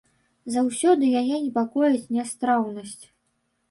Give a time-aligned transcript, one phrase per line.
[0.55, 3.03] Заўсёды яе непакоіць нястраўнасць.